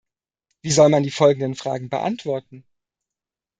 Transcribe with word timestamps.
Wie 0.63 0.71
soll 0.71 0.89
man 0.89 1.03
die 1.03 1.11
folgenden 1.11 1.53
Fragen 1.53 1.89
beantworten? 1.89 2.65